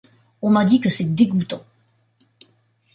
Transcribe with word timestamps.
On 0.41 0.49
m’a 0.49 0.65
dit 0.65 0.79
que 0.81 0.89
c’est 0.89 1.13
dégoûtant!... 1.13 1.63